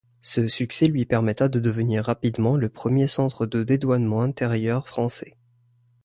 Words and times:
Ce 0.21 0.47
succès 0.47 0.87
lui 0.87 1.05
permettra 1.05 1.47
de 1.47 1.59
devenir 1.59 2.03
rapidement 2.05 2.55
le 2.57 2.69
premier 2.69 3.05
centre 3.05 3.45
de 3.45 3.61
dédouanement 3.61 4.23
intérieur 4.23 4.87
français. 4.87 5.37